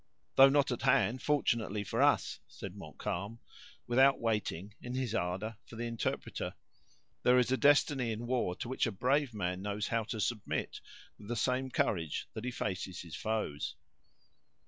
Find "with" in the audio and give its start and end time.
11.19-11.27